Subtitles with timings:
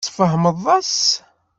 [0.05, 0.97] Tfehmeḍ-as?